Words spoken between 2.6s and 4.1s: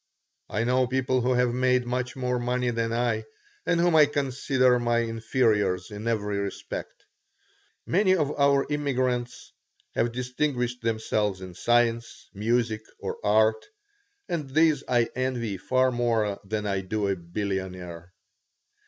than I and whom I